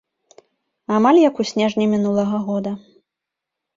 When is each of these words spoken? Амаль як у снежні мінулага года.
Амаль 0.99 1.21
як 1.29 1.35
у 1.43 1.47
снежні 1.51 1.85
мінулага 1.93 2.37
года. 2.49 2.71